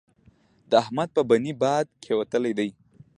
د 0.69 0.71
احمد 0.81 1.09
په 1.15 1.21
بنۍ 1.29 1.53
باد 1.61 1.85
کېوتلی 2.03 2.51
دی. 2.59 2.69